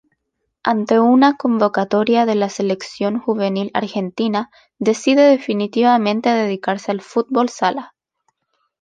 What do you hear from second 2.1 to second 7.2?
de la Selección juvenil argentina decide definitivamente dedicarse al